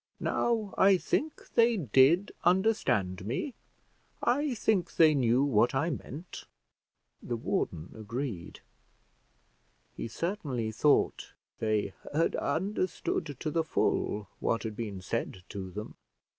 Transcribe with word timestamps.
Now, 0.19 0.73
I 0.79 0.97
think 0.97 1.51
they 1.53 1.77
did 1.77 2.31
understand 2.43 3.23
me; 3.23 3.53
I 4.23 4.55
think 4.55 4.95
they 4.95 5.13
knew 5.13 5.43
what 5.43 5.75
I 5.75 5.91
meant." 5.91 6.45
The 7.21 7.35
warden 7.35 7.91
agreed. 7.95 8.61
He 9.95 10.07
certainly 10.07 10.71
thought 10.71 11.33
they 11.59 11.93
had 12.15 12.35
understood 12.35 13.35
to 13.41 13.51
the 13.51 13.63
full 13.63 14.27
what 14.39 14.63
had 14.63 14.75
been 14.75 15.01
said 15.01 15.43
to 15.49 15.69
them. 15.69 15.93